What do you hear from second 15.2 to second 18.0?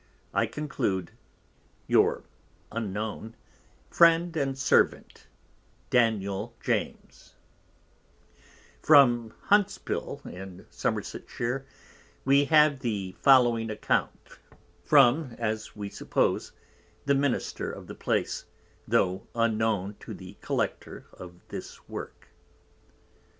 as we suppose, the Minister of the